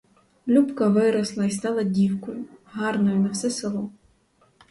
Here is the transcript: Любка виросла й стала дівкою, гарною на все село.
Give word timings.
Любка 0.47 0.87
виросла 0.89 1.45
й 1.45 1.51
стала 1.51 1.83
дівкою, 1.83 2.45
гарною 2.65 3.19
на 3.19 3.29
все 3.29 3.49
село. 3.49 3.89